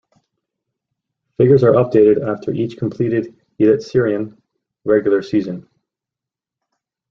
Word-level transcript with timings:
Figures 1.37 1.63
are 1.63 1.73
updated 1.73 2.27
after 2.27 2.51
each 2.51 2.75
completed 2.75 3.39
Elitserien 3.59 4.35
regular 4.83 5.21
season. 5.21 5.69